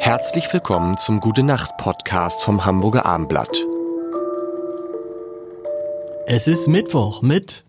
Herzlich 0.00 0.52
willkommen 0.52 0.96
zum 0.98 1.20
Gute 1.20 1.42
Nacht 1.42 1.76
Podcast 1.76 2.42
vom 2.42 2.64
Hamburger 2.64 3.04
Armblatt. 3.06 3.50
Es 6.26 6.48
ist 6.48 6.68
Mittwoch 6.68 7.22
mit 7.22 7.64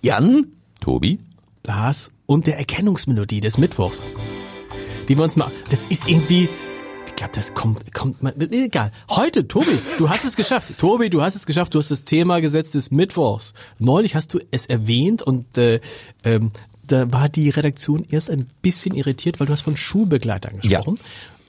Jan? 0.00 0.46
Tobi? 0.80 1.18
Lars 1.64 2.10
und 2.26 2.46
der 2.46 2.58
Erkennungsmelodie 2.58 3.40
des 3.40 3.58
Mittwochs. 3.58 4.04
Die 5.08 5.16
wir 5.16 5.24
uns 5.24 5.36
mal, 5.36 5.50
das 5.70 5.86
ist 5.86 6.08
irgendwie, 6.08 6.48
ich 7.06 7.14
glaube, 7.16 7.32
das 7.34 7.54
kommt, 7.54 7.92
kommt, 7.94 8.22
mal- 8.22 8.34
egal. 8.52 8.90
Heute, 9.10 9.46
Tobi, 9.46 9.78
du 9.98 10.08
hast 10.08 10.24
es 10.24 10.36
geschafft. 10.36 10.72
Tobi, 10.78 11.10
du 11.10 11.22
hast 11.22 11.34
es 11.36 11.46
geschafft. 11.46 11.74
Du 11.74 11.78
hast 11.78 11.90
das 11.90 12.04
Thema 12.04 12.40
gesetzt 12.40 12.74
des 12.74 12.90
Mittwochs. 12.90 13.52
Neulich 13.78 14.14
hast 14.14 14.32
du 14.34 14.40
es 14.50 14.66
erwähnt 14.66 15.22
und 15.22 15.58
äh, 15.58 15.80
ähm, 16.24 16.52
da 16.86 17.12
war 17.12 17.28
die 17.28 17.50
Redaktion 17.50 18.04
erst 18.08 18.30
ein 18.30 18.48
bisschen 18.62 18.94
irritiert, 18.96 19.38
weil 19.38 19.46
du 19.46 19.52
hast 19.52 19.60
von 19.60 19.76
Schulbegleitern 19.76 20.58
gesprochen. 20.58 20.98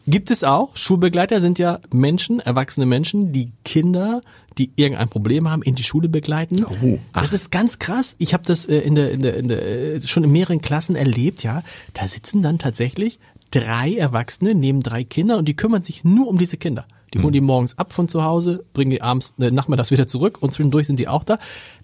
Gibt 0.07 0.31
es 0.31 0.43
auch. 0.43 0.75
Schulbegleiter 0.75 1.41
sind 1.41 1.59
ja 1.59 1.79
Menschen, 1.91 2.39
erwachsene 2.39 2.85
Menschen, 2.85 3.31
die 3.31 3.51
Kinder, 3.63 4.21
die 4.57 4.71
irgendein 4.75 5.09
Problem 5.09 5.49
haben, 5.49 5.61
in 5.61 5.75
die 5.75 5.83
Schule 5.83 6.09
begleiten. 6.09 6.65
Oh. 6.65 6.97
Das 7.13 7.33
ist 7.33 7.51
ganz 7.51 7.79
krass. 7.79 8.15
Ich 8.17 8.33
habe 8.33 8.43
das 8.45 8.65
äh, 8.65 8.79
in 8.79 8.95
der, 8.95 9.11
in 9.11 9.21
der, 9.21 9.37
in 9.37 9.47
der 9.47 9.61
äh, 9.65 10.01
schon 10.01 10.23
in 10.23 10.31
mehreren 10.31 10.61
Klassen 10.61 10.95
erlebt, 10.95 11.43
ja. 11.43 11.63
Da 11.93 12.07
sitzen 12.07 12.41
dann 12.41 12.59
tatsächlich 12.59 13.19
drei 13.51 13.95
Erwachsene 13.95 14.55
neben 14.55 14.81
drei 14.81 15.03
Kindern 15.03 15.39
und 15.39 15.47
die 15.47 15.55
kümmern 15.55 15.81
sich 15.81 16.03
nur 16.03 16.27
um 16.27 16.37
diese 16.37 16.57
Kinder. 16.57 16.85
Die 17.13 17.19
holen 17.19 17.33
die 17.33 17.41
morgens 17.41 17.77
ab 17.77 17.91
von 17.91 18.07
zu 18.07 18.23
Hause, 18.23 18.63
bringen 18.71 18.91
die 18.91 19.01
abends 19.01 19.33
äh, 19.39 19.51
nachmittags 19.51 19.91
wieder 19.91 20.07
zurück 20.07 20.37
und 20.41 20.53
zwischendurch 20.53 20.87
sind 20.87 20.97
die 20.99 21.09
auch 21.09 21.25
da. 21.25 21.37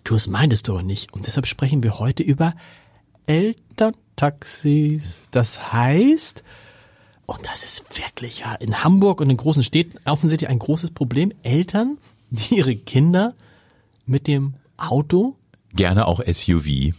Du 0.05 0.15
es 0.15 0.27
meintest 0.27 0.67
du 0.67 0.73
aber 0.73 0.83
nicht. 0.83 1.13
Und 1.13 1.27
deshalb 1.27 1.47
sprechen 1.47 1.83
wir 1.83 1.99
heute 1.99 2.23
über 2.23 2.53
Elterntaxis. 3.25 5.23
Das 5.31 5.73
heißt, 5.73 6.43
und 7.27 7.45
das 7.45 7.63
ist 7.63 7.85
wirklich 7.97 8.39
ja 8.39 8.55
in 8.55 8.83
Hamburg 8.83 9.21
und 9.21 9.29
in 9.29 9.37
großen 9.37 9.61
Städten 9.61 9.99
offensichtlich 10.05 10.49
ein 10.49 10.59
großes 10.59 10.91
Problem. 10.91 11.33
Eltern, 11.43 11.97
die 12.31 12.55
ihre 12.55 12.75
Kinder 12.75 13.35
mit 14.05 14.27
dem 14.27 14.55
Auto. 14.77 15.35
Gerne 15.75 16.07
auch 16.07 16.21
SUV 16.25 16.93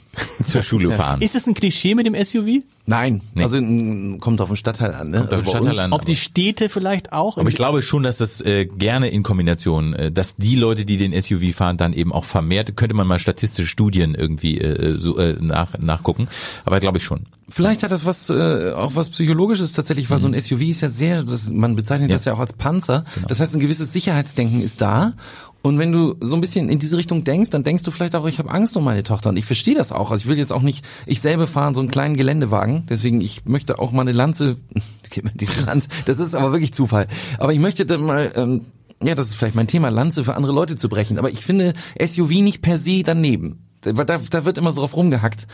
zur 0.45 0.63
Schule 0.63 0.91
fahren. 0.97 1.23
Ist 1.23 1.35
es 1.35 1.47
ein 1.47 1.55
Klischee 1.55 1.95
mit 1.95 2.07
dem 2.07 2.15
SUV? 2.15 2.63
Nein, 2.87 3.23
Nee. 3.35 3.43
also 3.43 3.61
mm, 3.61 4.19
kommt 4.19 4.41
auf 4.41 4.49
den 4.49 4.57
Stadtteil 4.57 4.95
an. 4.95 5.11
Ne? 5.11 5.19
Kommt 5.19 5.33
auf 5.33 5.41
also 5.41 5.43
den 5.43 5.53
bei 5.53 5.61
Stadtteil 5.61 5.85
an. 5.85 5.93
Auf 5.93 6.05
die 6.05 6.17
Städte 6.17 6.69
vielleicht 6.69 7.13
auch? 7.13 7.37
Aber 7.39 7.49
ich 7.49 7.55
glaube 7.55 7.83
schon, 7.83 8.03
dass 8.03 8.19
das 8.19 8.41
äh, 8.41 8.67
gerne 8.67 9.09
in 9.09 9.23
Kombination, 9.23 9.93
äh, 9.95 10.13
dass 10.13 10.37
die 10.37 10.57
Leute, 10.57 10.85
die 10.85 10.97
den 10.97 11.19
SUV 11.21 11.55
fahren, 11.55 11.77
dann 11.77 11.93
eben 11.93 12.13
auch 12.13 12.25
vermehrt, 12.25 12.77
könnte 12.77 12.95
man 12.95 13.07
mal 13.07 13.19
statistische 13.19 13.69
Studien 13.69 14.15
irgendwie 14.15 14.59
äh, 14.61 14.97
so, 14.99 15.19
äh, 15.19 15.37
nach, 15.41 15.79
nachgucken, 15.79 16.29
aber 16.65 16.81
glaube 16.81 16.99
ich 16.99 17.05
schon. 17.05 17.27
Vielleicht 17.51 17.83
hat 17.83 17.91
das 17.91 18.05
was 18.05 18.29
äh, 18.29 18.73
auch 18.73 18.95
was 18.95 19.09
psychologisches 19.09 19.73
tatsächlich, 19.73 20.11
weil 20.11 20.19
so 20.19 20.29
ein 20.29 20.39
SUV 20.39 20.61
ist 20.63 20.83
ja 20.83 20.91
sehr, 20.91 21.23
das, 21.23 21.51
man 21.51 21.77
bezeichnet 21.77 22.11
das 22.11 22.27
ja 22.27 22.35
auch 22.35 22.39
als 22.39 22.53
Panzer. 22.53 23.05
Das 23.27 23.41
heißt, 23.41 23.55
ein 23.55 23.61
gewisses 23.61 23.93
Sicherheitsdenken 23.93 24.61
ist 24.61 24.83
da. 24.83 25.15
Und 25.63 25.79
wenn 25.79 25.93
du 25.93 26.15
so 26.21 26.37
ein 26.37 26.41
bisschen 26.41 26.69
in 26.69 26.79
diese 26.79 26.97
Richtung 26.97 27.25
denkst, 27.25 27.51
dann 27.51 27.65
denkst 27.65 27.83
du 27.83 27.91
vielleicht 27.91 28.15
auch, 28.15 28.27
ich 28.27 28.39
habe 28.39 28.51
Angst 28.51 28.77
um 28.77 28.85
meine 28.85 29.03
Tochter. 29.03 29.31
Und 29.31 29.37
ich 29.37 29.45
verstehe 29.45 29.75
das 29.75 29.93
auch. 29.93 30.11
Also 30.11 30.23
ich 30.23 30.29
will 30.29 30.39
jetzt 30.39 30.53
auch 30.53 30.63
nicht, 30.63 30.85
ich 31.05 31.21
selber 31.21 31.47
fahren 31.47 31.75
so 31.75 31.81
einen 31.81 31.91
kleinen 31.91 32.17
Geländewagen. 32.17 32.87
Deswegen, 32.89 33.21
ich 33.21 33.45
möchte 33.45 33.79
auch 33.79 33.91
mal 33.91 34.03
eine 34.03 34.13
Lanze, 34.13 34.57
diese 35.35 35.65
Lanze, 35.65 35.89
das 36.07 36.21
ist 36.21 36.35
aber 36.35 36.53
wirklich 36.53 36.73
Zufall. 36.73 37.09
Aber 37.39 37.53
ich 37.53 37.59
möchte 37.59 37.87
dann 37.87 38.05
mal, 38.05 38.33
ähm, 38.37 38.67
ja, 39.03 39.15
das 39.15 39.29
ist 39.29 39.35
vielleicht 39.35 39.55
mein 39.55 39.67
Thema, 39.67 39.89
Lanze 39.91 40.25
für 40.25 40.35
andere 40.35 40.53
Leute 40.53 40.77
zu 40.77 40.89
brechen. 40.89 41.19
Aber 41.19 41.31
ich 41.31 41.45
finde 41.45 41.73
SUV 42.01 42.31
nicht 42.41 42.63
per 42.63 42.79
se 42.79 43.03
daneben. 43.03 43.68
Da, 43.95 44.19
da, 44.19 44.45
wird 44.45 44.59
immer 44.59 44.73
so 44.73 44.81
drauf 44.81 44.97
rumgehackt. 44.97 45.47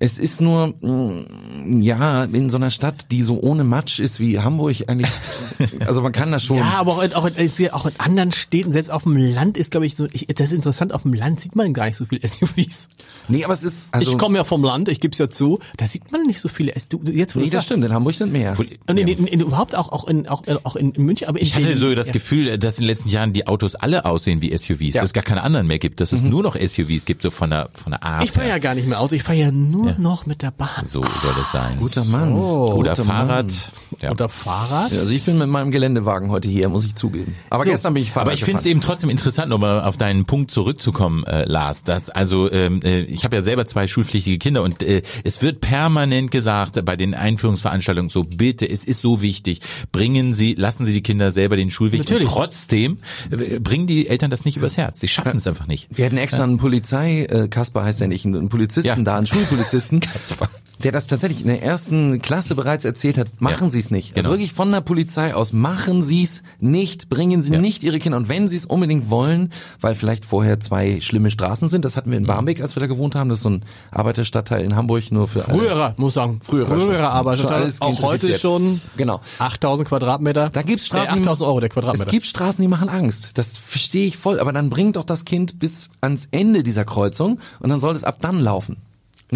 Es 0.00 0.18
ist 0.18 0.40
nur, 0.40 0.68
mm, 0.80 1.80
ja, 1.80 2.24
in 2.24 2.48
so 2.48 2.56
einer 2.56 2.70
Stadt, 2.70 3.10
die 3.10 3.22
so 3.22 3.40
ohne 3.40 3.62
Matsch 3.62 4.00
ist 4.00 4.20
wie 4.20 4.40
Hamburg 4.40 4.76
eigentlich, 4.86 5.10
also 5.86 6.00
man 6.00 6.12
kann 6.12 6.32
das 6.32 6.44
schon. 6.44 6.56
Ja, 6.56 6.74
aber 6.78 6.92
auch 6.92 7.02
in, 7.02 7.12
auch, 7.12 7.26
in, 7.26 7.34
ich 7.38 7.72
auch 7.72 7.86
in 7.86 7.92
anderen 7.98 8.32
Städten, 8.32 8.72
selbst 8.72 8.90
auf 8.90 9.02
dem 9.02 9.16
Land 9.16 9.58
ist, 9.58 9.70
glaube 9.70 9.86
ich, 9.86 9.94
so, 9.94 10.08
ich, 10.12 10.26
das 10.28 10.48
ist 10.48 10.54
interessant, 10.54 10.92
auf 10.92 11.02
dem 11.02 11.12
Land 11.12 11.40
sieht 11.40 11.56
man 11.56 11.74
gar 11.74 11.86
nicht 11.86 11.96
so 11.96 12.06
viele 12.06 12.26
SUVs. 12.26 12.88
nee, 13.28 13.44
aber 13.44 13.52
es 13.52 13.64
ist, 13.64 13.88
also, 13.92 14.12
ich 14.12 14.18
komme 14.18 14.38
ja 14.38 14.44
vom 14.44 14.64
Land, 14.64 14.88
ich 14.88 15.00
gebe 15.00 15.12
es 15.12 15.18
ja 15.18 15.28
zu, 15.28 15.58
da 15.76 15.86
sieht 15.86 16.10
man 16.10 16.22
nicht 16.22 16.40
so 16.40 16.48
viele 16.48 16.72
SUVs. 16.72 17.14
Jetzt, 17.14 17.36
nee, 17.36 17.42
das 17.44 17.52
sagst. 17.52 17.66
stimmt, 17.66 17.84
in 17.84 17.92
Hamburg 17.92 18.14
sind 18.14 18.32
mehr. 18.32 18.58
Und 18.58 18.98
in, 18.98 19.08
in, 19.08 19.26
in, 19.26 19.40
überhaupt 19.40 19.74
auch, 19.74 19.92
auch 19.92 20.08
in, 20.08 20.26
auch, 20.26 20.42
auch 20.64 20.76
in, 20.76 20.94
München, 20.96 21.28
aber 21.28 21.38
in 21.38 21.46
Ich 21.46 21.54
hatte 21.54 21.76
so 21.76 21.94
das 21.94 22.08
ja. 22.08 22.12
Gefühl, 22.14 22.58
dass 22.58 22.78
in 22.78 22.84
den 22.84 22.88
letzten 22.88 23.10
Jahren 23.10 23.32
die 23.32 23.46
Autos 23.46 23.74
alle 23.74 24.04
aussehen 24.04 24.40
wie 24.40 24.56
SUVs, 24.56 24.94
Ja. 24.94 25.02
dass 25.02 25.10
es 25.10 25.12
gar 25.12 25.24
keine 25.24 25.42
anderen 25.42 25.66
mehr 25.66 25.78
gibt, 25.78 26.00
dass 26.00 26.12
es 26.12 26.22
nur 26.22 26.42
noch 26.42 26.56
SUVs 26.56 27.04
gibt, 27.04 27.22
so 27.22 27.30
von 27.30 27.50
der 27.50 27.70
von 27.78 27.92
der 27.92 28.02
Art. 28.02 28.24
Ich 28.24 28.32
fahre 28.32 28.48
ja 28.48 28.58
gar 28.58 28.74
nicht 28.74 28.88
mehr 28.88 29.00
Auto, 29.00 29.14
ich 29.14 29.22
fahre 29.22 29.38
ja 29.38 29.50
nur 29.50 29.94
noch 29.98 30.26
mit 30.26 30.42
der 30.42 30.50
Bahn. 30.50 30.84
So 30.84 31.02
soll 31.02 31.34
es 31.40 31.52
sein. 31.52 31.78
Guter 31.78 32.04
Mann. 32.06 32.32
Oder 32.32 32.90
Guter 32.90 32.96
Fahrrad. 33.04 33.46
Mann. 33.46 33.54
Ja. 34.00 34.10
Oder 34.10 34.28
Fahrrad. 34.28 34.92
Ja, 34.92 35.00
Also 35.00 35.12
ich 35.12 35.22
bin 35.24 35.38
mit 35.38 35.48
meinem 35.48 35.70
Geländewagen 35.70 36.30
heute 36.30 36.48
hier, 36.48 36.68
muss 36.68 36.84
ich 36.84 36.94
zugeben. 36.94 37.34
Aber 37.50 37.64
So, 37.64 37.70
gestern 37.70 37.94
bin 37.94 38.02
ich 38.02 38.10
Fahrrad 38.12 38.28
Aber 38.28 38.34
ich 38.34 38.44
finde 38.44 38.60
es 38.60 38.66
eben 38.66 38.80
trotzdem 38.80 39.10
interessant, 39.10 39.48
nochmal 39.50 39.82
auf 39.82 39.96
deinen 39.96 40.24
Punkt 40.24 40.50
zurückzukommen, 40.50 41.24
äh, 41.24 41.44
Lars. 41.44 41.84
Dass 41.84 42.10
also 42.10 42.50
ähm, 42.50 42.80
äh, 42.82 43.00
ich 43.02 43.24
habe 43.24 43.36
ja 43.36 43.42
selber 43.42 43.66
zwei 43.66 43.86
schulpflichtige 43.88 44.38
Kinder 44.38 44.62
und 44.62 44.82
äh, 44.82 45.02
es 45.24 45.42
wird 45.42 45.60
permanent 45.60 46.30
gesagt 46.30 46.82
bei 46.84 46.96
den 46.96 47.14
Einführungsveranstaltungen 47.14 48.08
so 48.08 48.24
bitte, 48.24 48.68
es 48.68 48.84
ist 48.84 49.00
so 49.00 49.22
wichtig, 49.22 49.60
bringen 49.92 50.34
Sie, 50.34 50.54
lassen 50.54 50.84
Sie 50.84 50.92
die 50.92 51.02
Kinder 51.02 51.30
selber 51.30 51.56
den 51.56 51.70
Schulweg. 51.70 52.00
Natürlich. 52.00 52.28
Und 52.28 52.34
trotzdem 52.34 52.98
äh, 53.30 53.58
bringen 53.58 53.86
die 53.86 54.08
Eltern 54.08 54.30
das 54.30 54.44
nicht 54.44 54.56
übers 54.56 54.76
Herz. 54.76 55.00
Sie 55.00 55.08
schaffen 55.08 55.36
es 55.36 55.46
einfach 55.46 55.66
nicht. 55.66 55.88
Wir 55.90 56.06
hatten 56.06 56.16
extra 56.16 56.44
einen 56.44 56.58
Polizei, 56.58 57.22
äh, 57.24 57.48
Kasper 57.52 57.84
heißt 57.84 58.00
er 58.00 58.08
nicht, 58.08 58.26
einen 58.26 58.48
Polizisten 58.48 58.88
Ja. 58.88 58.96
da, 58.96 59.16
einen 59.16 59.26
Schulpolizisten, 59.28 60.00
Kasper. 60.00 60.48
Der 60.84 60.92
das 60.92 61.06
tatsächlich 61.06 61.40
in 61.42 61.48
der 61.48 61.62
ersten 61.62 62.20
Klasse 62.20 62.54
bereits 62.54 62.84
erzählt 62.84 63.18
hat, 63.18 63.40
machen 63.40 63.64
Ja. 63.66 63.70
Sie 63.70 63.78
es 63.78 63.90
nicht. 63.90 64.10
Also 64.16 64.28
Genau. 64.28 64.30
wirklich 64.30 64.52
von 64.52 64.70
der 64.70 64.80
Polizei 64.80 65.34
aus, 65.34 65.52
machen 65.52 66.02
Sie 66.02 66.22
es 66.22 66.42
nicht, 66.60 67.08
bringen 67.08 67.42
Sie 67.42 67.52
Ja. 67.54 67.60
nicht 67.60 67.82
Ihre 67.82 67.98
Kinder. 67.98 68.18
Und 68.18 68.28
wenn 68.28 68.48
Sie 68.48 68.56
es 68.56 68.66
unbedingt 68.66 69.10
wollen, 69.10 69.50
weil 69.80 69.94
vielleicht 69.94 70.24
vorher 70.24 70.60
zwei 70.60 71.00
schlimme 71.00 71.30
Straßen 71.30 71.68
sind, 71.68 71.84
das 71.84 71.96
hatten 71.96 72.10
wir 72.10 72.18
in 72.18 72.26
Barmbek, 72.26 72.60
als 72.60 72.74
wir 72.76 72.80
da 72.80 72.86
gewohnt 72.86 73.14
haben, 73.14 73.28
das 73.28 73.38
ist 73.38 73.42
so 73.44 73.50
ein 73.50 73.64
Arbeiterstadtteil 73.90 74.62
in 74.64 74.74
Hamburg, 74.76 75.10
nur 75.12 75.28
für 75.28 75.46
alle. 75.48 75.58
Früherer, 75.58 75.94
muss 75.96 76.14
sagen, 76.14 76.40
früherer, 76.42 76.74
früherer 76.76 77.10
Arbeiterstadtteil, 77.12 77.62
alles 77.62 77.80
auch 77.80 78.02
heute 78.02 78.38
schon 78.38 78.80
Genau. 78.96 79.20
8000 79.38 79.88
Quadratmeter. 79.88 80.50
Da 80.50 80.62
gibt's 80.62 80.92
Nee, 80.92 80.98
Straßen, 81.00 81.20
8000 81.20 81.46
Euro 81.48 81.60
der 81.60 81.68
Es 81.70 81.74
Quadratmeter. 81.74 82.10
gibt 82.10 82.26
Straßen, 82.26 82.62
die 82.62 82.68
machen 82.68 82.88
Angst. 82.88 83.38
Das 83.38 83.58
verstehe 83.58 84.06
ich 84.06 84.16
voll. 84.16 84.40
Aber 84.40 84.52
dann 84.52 84.70
bringt 84.70 84.96
doch 84.96 85.04
das 85.04 85.24
Kind 85.24 85.58
bis 85.58 85.90
ans 86.00 86.28
Ende 86.30 86.62
dieser 86.62 86.84
Kreuzung 86.84 87.38
und 87.60 87.70
dann 87.70 87.80
soll 87.80 87.94
es 87.94 88.04
ab 88.04 88.18
dann 88.20 88.38
laufen. 88.38 88.76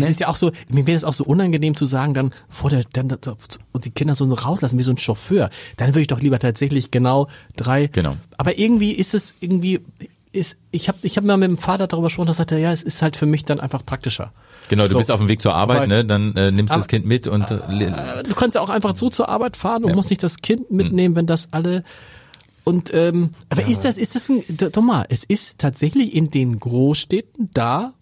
Es 0.05 0.11
ist 0.11 0.21
ja 0.21 0.29
auch 0.29 0.37
so, 0.37 0.53
mir 0.69 0.87
wäre 0.87 0.97
es 0.97 1.05
auch 1.05 1.15
so 1.15 1.25
unangenehm 1.25 1.75
zu 1.75 1.87
sagen, 1.87 2.15
dann 2.15 2.33
vor 2.49 2.71
der, 2.71 2.85
dann, 2.93 3.09
und 3.73 3.85
die 3.85 3.91
Kinder 3.91 4.15
so 4.15 4.25
rauslassen 4.27 4.79
wie 4.79 4.83
so 4.83 4.91
ein 4.91 4.99
Chauffeur. 4.99 5.51
Dann 5.77 5.89
würde 5.89 6.03
ich 6.03 6.07
doch 6.09 6.21
lieber 6.21 6.39
tatsächlich 6.39 6.91
genau 6.91 7.29
drei. 7.57 7.87
Genau. 7.89 8.17
Aber 8.37 8.59
irgendwie 8.59 8.93
ist 8.93 9.15
es 9.15 9.35
irgendwie, 9.41 9.81
ist, 10.33 10.59
ich 10.71 10.89
habe 10.89 10.99
ich 11.03 11.17
hab 11.17 11.25
mal 11.25 11.37
mit 11.37 11.49
dem 11.49 11.59
Vater 11.59 11.87
darüber 11.87 12.09
gesprochen, 12.09 12.27
da 12.29 12.35
sagte 12.35 12.57
er, 12.57 12.61
ja, 12.61 12.73
es 12.73 12.83
ist 12.83 13.01
halt 13.03 13.17
für 13.17 13.27
mich 13.27 13.45
dann 13.45 13.59
einfach 13.61 13.85
praktischer. 13.85 14.33
Genau, 14.69 14.85
du 14.85 14.91
So. 14.91 14.99
bist 14.99 15.11
auf 15.11 15.21
dem 15.21 15.29
Weg 15.29 15.41
zur 15.41 15.55
Arbeit, 15.55 15.77
Arbeit. 15.83 15.89
ne? 15.89 16.05
Dann 16.05 16.37
äh, 16.37 16.51
nimmst 16.51 16.75
du 16.75 16.79
das 16.79 16.89
Kind 16.89 17.07
mit 17.07 17.27
und 17.27 17.51
äh, 17.51 18.23
Du 18.29 18.35
kannst 18.35 18.55
ja 18.57 18.61
auch 18.61 18.69
einfach 18.69 18.97
so 18.97 19.09
zur 19.11 19.29
Arbeit 19.29 19.57
fahren 19.57 19.85
und 19.85 19.95
musst 19.95 20.11
nicht 20.11 20.23
das 20.23 20.39
Kind 20.39 20.71
mitnehmen, 20.71 21.15
wenn 21.17 21.27
das 21.27 21.53
alle 21.53 21.85
und 22.65 22.93
ähm, 22.93 23.31
aber 23.49 23.65
ist 23.69 23.85
das 23.85 23.97
ist 23.97 24.17
das 24.17 24.29
ein 24.29 24.43
doch 24.57 24.83
mal, 24.83 25.07
es 25.09 25.23
ist 25.23 25.59
tatsächlich 25.61 26.13
in 26.17 26.31
den 26.33 26.59
Großstädten 26.59 27.51
da 27.55 27.93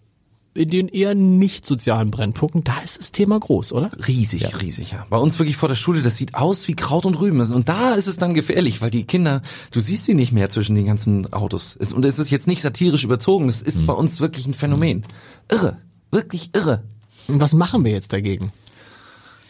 in 0.55 0.69
den 0.69 0.87
eher 0.87 1.13
nicht 1.15 1.65
sozialen 1.65 2.11
Brennpunkten, 2.11 2.63
da 2.63 2.77
ist 2.79 2.97
das 2.97 3.11
Thema 3.11 3.37
groß, 3.39 3.73
oder? 3.73 3.91
Riesig, 4.07 4.61
riesig, 4.61 4.91
ja. 4.93 5.05
Bei 5.09 5.17
uns 5.17 5.37
wirklich 5.37 5.57
vor 5.57 5.67
der 5.69 5.75
Schule, 5.75 6.01
das 6.01 6.15
sieht 6.17 6.33
aus 6.33 6.67
wie 6.69 6.75
Kraut 6.75 7.05
und 7.05 7.15
Rüben. 7.19 7.41
Und 7.53 7.67
da 7.69 7.93
ist 7.93 8.07
es 8.07 8.17
dann 8.17 8.33
gefährlich, 8.33 8.81
weil 8.81 8.89
die 8.89 9.03
Kinder, 9.03 9.41
du 9.71 9.79
siehst 9.81 10.05
sie 10.05 10.13
nicht 10.13 10.31
mehr 10.31 10.49
zwischen 10.49 10.73
den 10.75 10.85
ganzen 10.85 11.31
Autos. 11.33 11.75
Es- 11.79 11.91
Und 11.93 12.05
es 12.05 12.17
ist 12.19 12.29
jetzt 12.31 12.47
nicht 12.47 12.61
satirisch 12.61 13.03
überzogen, 13.03 13.47
das 13.47 13.61
ist 13.61 13.85
bei 13.85 13.93
uns 13.93 14.21
wirklich 14.21 14.47
ein 14.47 14.53
Phänomen. 14.53 15.03
Irre, 15.51 15.77
wirklich 16.11 16.51
irre. 16.55 16.83
Und 17.27 17.41
was 17.41 17.53
machen 17.53 17.83
wir 17.83 17.91
jetzt 17.91 18.13
dagegen? 18.13 18.51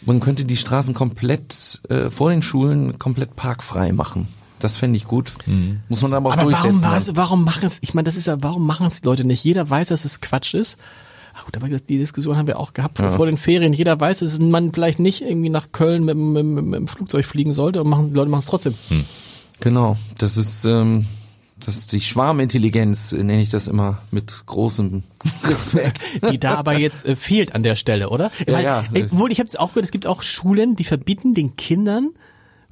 Man 0.07 0.19
könnte 0.19 0.45
die 0.45 0.57
Straßen 0.57 0.93
komplett 0.95 1.81
äh, 1.89 2.09
vor 2.09 2.29
den 2.31 2.41
Schulen 2.41 2.97
komplett 2.99 3.35
parkfrei 3.35 3.91
machen. 3.91 4.27
Das 4.59 4.75
fände 4.75 4.97
ich 4.97 5.05
gut. 5.05 5.33
Muss 5.89 6.01
man 6.01 6.13
aber 6.13 6.29
auch 6.29 6.33
Aber 6.33 6.43
durchsetzen. 6.43 6.81
warum, 6.81 6.95
was, 6.95 7.15
warum 7.15 7.43
machen 7.43 7.67
es? 7.67 7.77
Ich 7.81 7.93
meine, 7.93 8.05
das 8.05 8.15
ist 8.15 8.27
ja, 8.27 8.41
warum 8.41 8.65
machen 8.65 8.87
es 8.87 9.01
die 9.01 9.05
Leute 9.05 9.25
nicht? 9.25 9.43
Jeder 9.43 9.69
weiß, 9.69 9.89
dass 9.89 10.05
es 10.05 10.21
Quatsch 10.21 10.53
ist. 10.53 10.77
Ach 11.37 11.43
gut, 11.45 11.57
aber 11.57 11.67
die 11.67 11.97
Diskussion 11.97 12.37
haben 12.37 12.47
wir 12.47 12.57
auch 12.59 12.73
gehabt 12.73 12.97
vor, 12.97 13.11
vor 13.11 13.25
den 13.25 13.37
Ferien. 13.37 13.73
Jeder 13.73 13.99
weiß, 13.99 14.19
dass 14.19 14.39
man 14.39 14.71
vielleicht 14.71 14.99
nicht 14.99 15.21
irgendwie 15.21 15.49
nach 15.49 15.73
Köln 15.73 16.05
mit, 16.05 16.15
mit, 16.15 16.45
mit, 16.45 16.63
mit 16.65 16.79
dem 16.79 16.87
Flugzeug 16.87 17.25
fliegen 17.25 17.51
sollte 17.51 17.81
und 17.81 17.89
machen, 17.89 18.09
die 18.11 18.15
Leute 18.15 18.31
machen 18.31 18.39
es 18.39 18.45
trotzdem. 18.45 18.75
Genau, 19.59 19.97
das 20.17 20.37
ist, 20.37 20.63
ähm, 20.63 21.05
das 21.59 21.75
ist 21.75 21.91
die 21.91 21.99
Schwarmintelligenz, 21.99 23.11
nenne 23.11 23.41
ich 23.41 23.49
das 23.49 23.67
immer 23.67 23.97
mit 24.11 24.43
großem 24.45 25.03
Respekt. 25.43 26.09
die 26.31 26.37
da 26.37 26.55
aber 26.55 26.77
jetzt 26.79 27.05
äh, 27.05 27.17
fehlt 27.17 27.53
an 27.53 27.63
der 27.63 27.75
Stelle, 27.75 28.09
oder? 28.09 28.31
Ja, 28.47 28.61
ja. 28.61 28.83
Ey, 28.93 29.03
obwohl, 29.11 29.29
ich 29.31 29.39
habe 29.39 29.47
es 29.49 29.57
auch 29.57 29.69
gehört, 29.69 29.85
es 29.85 29.91
gibt 29.91 30.07
auch 30.07 30.21
Schulen, 30.23 30.77
die 30.77 30.85
verbieten 30.85 31.33
den 31.33 31.57
Kindern 31.57 32.11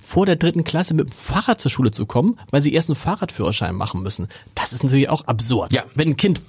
vor 0.03 0.25
der 0.25 0.35
dritten 0.35 0.63
Klasse 0.63 0.93
mit 0.93 1.07
dem 1.09 1.11
Fahrrad 1.11 1.61
zur 1.61 1.71
Schule 1.71 1.91
zu 1.91 2.05
kommen, 2.05 2.37
weil 2.51 2.61
sie 2.61 2.73
erst 2.73 2.89
einen 2.89 2.95
Fahrradführerschein 2.95 3.73
machen 3.75 4.03
müssen. 4.03 4.27
Das 4.55 4.73
ist 4.73 4.83
natürlich 4.83 5.09
auch 5.09 5.25
absurd. 5.27 5.71
Ja. 5.73 5.83
Wenn 5.95 6.09
ein 6.09 6.17
Kind 6.17 6.41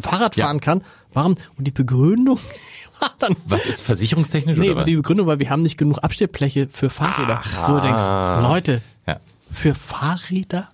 Fahrrad 0.00 0.36
fahren 0.36 0.60
kann. 0.60 0.82
Warum? 1.12 1.36
Und 1.58 1.66
die 1.66 1.70
Begründung 1.72 2.38
war 3.00 3.10
dann. 3.18 3.36
Was 3.46 3.66
ist 3.66 3.82
versicherungstechnisch 3.82 4.56
Nee, 4.56 4.70
oder 4.70 4.80
was? 4.80 4.84
die 4.86 4.96
Begründung 4.96 5.26
war, 5.26 5.38
wir 5.38 5.50
haben 5.50 5.62
nicht 5.62 5.76
genug 5.76 5.98
Abstellfläche 5.98 6.68
für 6.72 6.88
Fahrräder. 6.90 7.40
Wo 7.66 7.74
du 7.74 7.80
denkst, 7.82 8.02
Leute, 8.42 8.82
Ja. 9.06 9.20
für 9.50 9.74
Fahrräder? 9.74 10.68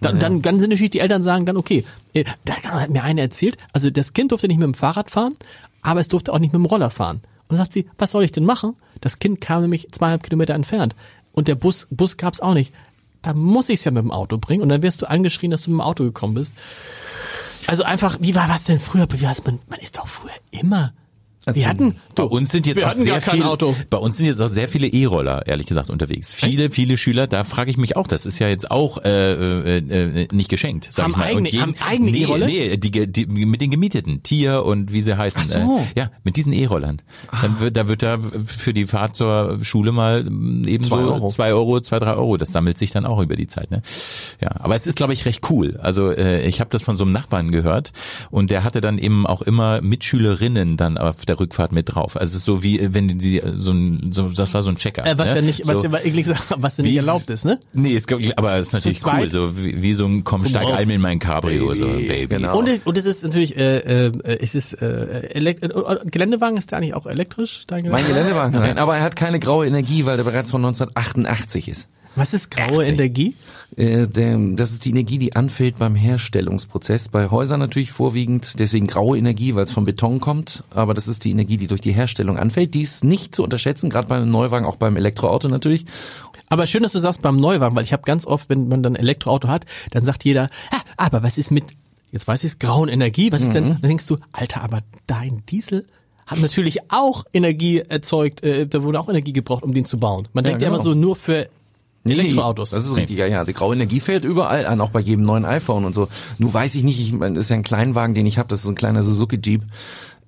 Dann, 0.00 0.18
dann, 0.18 0.42
dann 0.42 0.58
sind 0.58 0.70
natürlich 0.70 0.90
die 0.90 0.98
Eltern 1.00 1.22
sagen 1.22 1.46
dann, 1.46 1.56
okay, 1.56 1.84
äh, 2.14 2.24
da 2.44 2.54
hat 2.56 2.90
mir 2.90 3.04
eine 3.04 3.20
erzählt, 3.20 3.56
also 3.72 3.88
das 3.90 4.14
Kind 4.14 4.32
durfte 4.32 4.48
nicht 4.48 4.58
mit 4.58 4.66
dem 4.66 4.74
Fahrrad 4.74 5.10
fahren, 5.12 5.36
aber 5.82 6.00
es 6.00 6.08
durfte 6.08 6.32
auch 6.32 6.40
nicht 6.40 6.52
mit 6.52 6.58
dem 6.60 6.66
Roller 6.66 6.90
fahren. 6.90 7.18
Und 7.48 7.50
dann 7.50 7.58
sagt 7.58 7.72
sie, 7.72 7.86
was 7.98 8.10
soll 8.10 8.24
ich 8.24 8.32
denn 8.32 8.44
machen? 8.44 8.74
Das 9.00 9.20
Kind 9.20 9.40
kam 9.40 9.60
nämlich 9.62 9.92
zweieinhalb 9.92 10.24
Kilometer 10.24 10.54
entfernt 10.54 10.96
und 11.32 11.48
der 11.48 11.54
Bus, 11.54 11.88
Bus 11.90 12.16
gab's 12.16 12.40
auch 12.40 12.54
nicht. 12.54 12.72
Da 13.22 13.34
muss 13.34 13.68
ich's 13.68 13.84
ja 13.84 13.90
mit 13.90 14.02
dem 14.02 14.10
Auto 14.10 14.38
bringen 14.38 14.62
und 14.62 14.68
dann 14.68 14.82
wirst 14.82 15.02
du 15.02 15.08
angeschrien, 15.08 15.50
dass 15.50 15.62
du 15.62 15.70
mit 15.70 15.78
dem 15.78 15.80
Auto 15.82 16.04
gekommen 16.04 16.34
bist. 16.34 16.54
Also 17.66 17.84
einfach, 17.84 18.18
wie 18.20 18.34
war 18.34 18.48
was 18.48 18.64
denn 18.64 18.80
früher? 18.80 19.06
Wie? 19.10 19.24
Man, 19.24 19.60
man 19.68 19.80
ist 19.80 19.98
doch 19.98 20.08
früher 20.08 20.32
immer. 20.50 20.92
Wir 21.52 21.68
hatten, 21.68 21.96
Bei 22.14 22.22
uns 22.22 22.50
sind 22.52 22.66
jetzt 22.68 22.76
wir 22.76 22.86
auch 22.86 22.90
hatten 22.90 23.02
sehr 23.02 23.14
gar 23.14 23.20
kein 23.20 23.34
viel, 23.38 23.42
Auto. 23.42 23.74
Bei 23.90 23.98
uns 23.98 24.16
sind 24.16 24.26
jetzt 24.26 24.40
auch 24.40 24.48
sehr 24.48 24.68
viele 24.68 24.86
E-Roller, 24.86 25.44
ehrlich 25.46 25.66
gesagt, 25.66 25.90
unterwegs. 25.90 26.32
Viele, 26.34 26.70
viele 26.70 26.96
Schüler, 26.96 27.26
da 27.26 27.42
frage 27.42 27.70
ich 27.70 27.76
mich 27.76 27.96
auch, 27.96 28.06
das 28.06 28.26
ist 28.26 28.38
ja 28.38 28.48
jetzt 28.48 28.70
auch 28.70 28.98
äh, 29.04 29.32
äh, 29.32 29.78
äh, 30.22 30.28
nicht 30.32 30.48
geschenkt, 30.50 30.88
sag 30.92 31.04
Haben 31.04 31.10
ich 31.12 31.16
mal. 31.16 31.24
eigene- 31.26 31.50
haben 31.60 31.74
eigene 31.88 32.10
nee, 32.12 32.22
E-Roller? 32.22 32.46
Nee, 32.46 32.76
die, 32.76 33.10
die, 33.10 33.26
mit 33.26 33.60
den 33.60 33.72
gemieteten, 33.72 34.22
Tier 34.22 34.64
und 34.64 34.92
wie 34.92 35.02
sie 35.02 35.16
heißen. 35.18 35.42
Ach 35.44 35.48
so. 35.48 35.58
Äh, 35.96 35.98
ja, 36.00 36.10
mit 36.22 36.36
diesen 36.36 36.52
E-Rollern. 36.52 37.02
Dann 37.42 37.58
wird, 37.58 37.76
da 37.76 37.88
wird 37.88 38.02
da 38.04 38.18
für 38.46 38.72
die 38.72 38.84
Fahrt 38.86 39.16
zur 39.16 39.58
Schule 39.62 39.90
mal 39.90 40.24
ähm, 40.26 40.62
eben 40.68 40.84
Zwei 40.84 41.02
so 41.02 41.12
Euro. 41.14 41.28
zwei 41.28 41.52
Euro, 41.52 41.80
zwei, 41.80 41.98
drei 41.98 42.12
Euro. 42.14 42.36
Das 42.36 42.52
sammelt 42.52 42.78
sich 42.78 42.92
dann 42.92 43.04
auch 43.04 43.20
über 43.20 43.34
die 43.34 43.48
Zeit. 43.48 43.70
Ne? 43.72 43.82
Ja, 44.40 44.50
aber 44.60 44.76
es 44.76 44.86
ist, 44.86 44.96
glaube 44.96 45.12
ich, 45.12 45.24
recht 45.26 45.50
cool. 45.50 45.78
Also 45.82 46.10
äh, 46.12 46.46
ich 46.46 46.60
habe 46.60 46.70
das 46.70 46.84
von 46.84 46.96
so 46.96 47.02
einem 47.02 47.12
Nachbarn 47.12 47.50
gehört 47.50 47.92
und 48.30 48.50
der 48.52 48.62
hatte 48.62 48.80
dann 48.80 48.98
eben 48.98 49.26
auch 49.26 49.42
immer 49.42 49.80
Mitschülerinnen 49.82 50.76
dann 50.76 50.98
auf 50.98 51.24
der 51.24 51.31
Rückfahrt 51.38 51.72
mit 51.72 51.94
drauf. 51.94 52.16
Also 52.16 52.32
es 52.32 52.36
ist 52.38 52.44
so 52.44 52.62
wie 52.62 52.78
äh, 52.80 52.94
wenn 52.94 53.18
die 53.18 53.42
so 53.54 53.72
ein, 53.72 54.10
so, 54.12 54.28
das 54.28 54.52
war 54.54 54.62
so 54.62 54.70
ein 54.70 54.76
Checker. 54.76 55.06
äh, 55.06 55.16
was 55.18 55.30
ne? 55.30 55.36
ja 55.36 55.42
nicht, 55.42 55.66
was 55.66 55.80
so, 55.82 55.86
ja 55.88 55.98
eklig 55.98 56.26
was 56.56 56.76
ja 56.76 56.82
nicht 56.82 56.92
Wie- 56.92 56.96
erlaubt 56.96 57.30
ist, 57.30 57.44
ne? 57.44 57.58
Nee, 57.72 57.96
ich- 57.96 58.38
aber 58.38 58.56
es 58.56 58.68
ist 58.68 58.72
natürlich 58.74 58.98
Zu 58.98 59.04
zweit? 59.04 59.22
cool, 59.24 59.30
so 59.30 59.56
wie, 59.58 59.82
wie 59.82 59.94
so 59.94 60.06
ein 60.06 60.24
komm 60.24 60.44
steig 60.46 60.64
auf. 60.66 60.74
ein 60.76 60.90
in 60.90 61.00
mein 61.00 61.18
Cabrio, 61.18 61.74
so 61.74 61.86
Baby. 61.86 62.26
Genau. 62.36 62.58
Und, 62.58 62.86
und 62.86 62.96
es 62.98 63.04
ist 63.04 63.22
natürlich, 63.22 63.56
äh, 63.56 64.06
äh, 64.08 64.38
es 64.40 64.54
ist 64.54 64.74
äh, 64.80 65.28
elekt 65.34 65.62
äh, 65.62 65.68
Geländewagen 66.10 66.56
ist 66.56 66.70
der 66.70 66.78
eigentlich 66.78 66.94
auch 66.94 67.06
elektrisch? 67.06 67.64
Dein 67.66 67.82
Mein 67.88 68.06
Geländewagen? 68.06 68.52
Geländewagen, 68.52 68.58
nein, 68.60 68.78
aber 68.78 68.96
er 68.96 69.02
hat 69.02 69.16
keine 69.16 69.38
graue 69.38 69.66
Energie, 69.66 70.06
weil 70.06 70.16
der 70.16 70.24
bereits 70.24 70.50
von 70.50 70.64
1988 70.64 71.68
ist. 71.68 71.88
Was 72.14 72.34
ist 72.34 72.50
graue 72.50 72.84
Energie? 72.84 73.36
Äh, 73.76 74.06
der, 74.06 74.38
das 74.54 74.72
ist 74.72 74.84
die 74.84 74.90
Energie, 74.90 75.18
die 75.18 75.34
anfällt 75.34 75.78
beim 75.78 75.94
Herstellungsprozess. 75.94 77.08
Bei 77.08 77.30
Häusern 77.30 77.60
natürlich 77.60 77.90
vorwiegend, 77.90 78.58
deswegen 78.58 78.86
graue 78.86 79.16
Energie, 79.16 79.54
weil 79.54 79.64
es 79.64 79.72
vom 79.72 79.84
Beton 79.84 80.20
kommt. 80.20 80.62
Aber 80.70 80.92
das 80.92 81.08
ist 81.08 81.24
die 81.24 81.30
Energie, 81.30 81.56
die 81.56 81.66
durch 81.66 81.80
die 81.80 81.92
Herstellung 81.92 82.36
anfällt. 82.38 82.74
Die 82.74 82.82
ist 82.82 83.02
nicht 83.04 83.34
zu 83.34 83.42
unterschätzen, 83.42 83.88
gerade 83.88 84.08
beim 84.08 84.28
Neuwagen, 84.28 84.66
auch 84.66 84.76
beim 84.76 84.96
Elektroauto 84.96 85.48
natürlich. 85.48 85.86
Aber 86.48 86.66
schön, 86.66 86.82
dass 86.82 86.92
du 86.92 86.98
sagst 86.98 87.22
beim 87.22 87.38
Neuwagen, 87.38 87.74
weil 87.74 87.84
ich 87.84 87.94
habe 87.94 88.02
ganz 88.02 88.26
oft, 88.26 88.50
wenn 88.50 88.68
man 88.68 88.82
dann 88.82 88.94
ein 88.94 89.00
Elektroauto 89.00 89.48
hat, 89.48 89.64
dann 89.90 90.04
sagt 90.04 90.24
jeder, 90.24 90.50
ah, 90.70 90.80
aber 90.98 91.22
was 91.22 91.38
ist 91.38 91.50
mit, 91.50 91.64
jetzt 92.10 92.28
weiß 92.28 92.44
ich 92.44 92.52
es, 92.52 92.58
grauen 92.58 92.90
Energie, 92.90 93.32
was 93.32 93.40
ist 93.40 93.54
denn, 93.54 93.70
dann 93.80 93.82
denkst 93.82 94.06
du, 94.06 94.18
Alter, 94.32 94.62
aber 94.62 94.82
dein 95.06 95.42
Diesel 95.46 95.86
hat 96.26 96.40
natürlich 96.40 96.90
auch 96.90 97.24
Energie 97.32 97.78
erzeugt, 97.78 98.42
äh, 98.42 98.66
da 98.66 98.82
wurde 98.82 99.00
auch 99.00 99.08
Energie 99.08 99.32
gebraucht, 99.32 99.62
um 99.62 99.72
den 99.72 99.86
zu 99.86 99.98
bauen. 99.98 100.28
Man 100.34 100.44
denkt 100.44 100.60
ja 100.60 100.68
genau. 100.68 100.80
immer 100.80 100.84
so 100.84 100.94
nur 100.94 101.16
für 101.16 101.48
Elektroautos. 102.04 102.70
Das 102.70 102.84
ist 102.84 102.96
richtig, 102.96 103.18
ja, 103.18 103.26
ja. 103.26 103.44
Die 103.44 103.52
graue 103.52 103.74
Energie 103.74 104.00
fällt 104.00 104.24
überall 104.24 104.66
an, 104.66 104.80
auch 104.80 104.90
bei 104.90 105.00
jedem 105.00 105.24
neuen 105.24 105.44
iPhone 105.44 105.84
und 105.84 105.94
so. 105.94 106.08
Nur 106.38 106.52
weiß 106.52 106.74
ich 106.74 106.82
nicht, 106.82 107.00
ich 107.00 107.12
meine, 107.12 107.34
das 107.34 107.46
ist 107.46 107.50
ja 107.50 107.56
ein 107.56 107.62
Kleinwagen, 107.62 108.14
den 108.14 108.26
ich 108.26 108.38
habe, 108.38 108.48
das 108.48 108.60
ist 108.60 108.68
ein 108.68 108.74
kleiner 108.74 109.02
Suzuki 109.02 109.38
Jeep. 109.42 109.62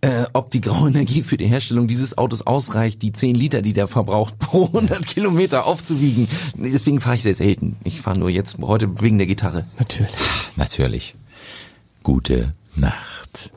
Äh, 0.00 0.26
ob 0.34 0.50
die 0.50 0.60
graue 0.60 0.90
Energie 0.90 1.22
für 1.22 1.38
die 1.38 1.46
Herstellung 1.46 1.86
dieses 1.86 2.18
Autos 2.18 2.42
ausreicht, 2.42 3.00
die 3.00 3.12
10 3.12 3.34
Liter, 3.34 3.62
die 3.62 3.72
der 3.72 3.88
verbraucht, 3.88 4.38
pro 4.38 4.66
100 4.66 5.06
Kilometer 5.06 5.66
aufzuwiegen. 5.66 6.28
Nee, 6.56 6.70
Deswegen 6.72 7.00
fahre 7.00 7.16
ich 7.16 7.22
sehr 7.22 7.34
selten. 7.34 7.76
Ich 7.84 8.02
fahre 8.02 8.18
nur 8.18 8.28
jetzt 8.28 8.58
heute 8.60 9.00
wegen 9.00 9.16
der 9.18 9.26
Gitarre. 9.26 9.64
Natürlich. 9.78 10.14
Natürlich. 10.56 11.14
Gute 12.02 12.52
Nacht. 12.76 13.50